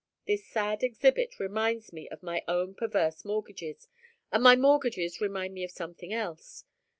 This 0.25 0.43
sad 0.47 0.81
exhibit 0.81 1.39
reminds 1.39 1.93
me 1.93 2.09
of 2.09 2.23
my 2.23 2.43
own 2.47 2.73
perverse 2.73 3.23
mortgages, 3.23 3.87
and 4.31 4.41
my 4.41 4.55
mortgages 4.55 5.21
remind 5.21 5.53
me 5.53 5.63
of 5.63 5.69
something 5.69 6.11
else. 6.11 6.65